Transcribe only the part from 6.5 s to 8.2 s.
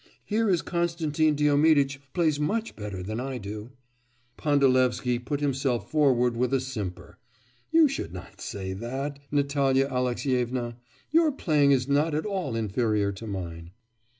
a simper. 'You should